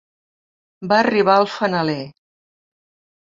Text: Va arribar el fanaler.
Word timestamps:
Va 0.91 0.97
arribar 1.01 1.35
el 1.41 1.45
fanaler. 1.57 1.99